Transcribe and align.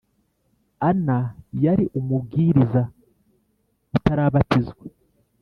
anna 0.89 1.17
yari 1.63 1.85
umubwiriza 1.99 2.81
utarabatizwa 3.95 4.83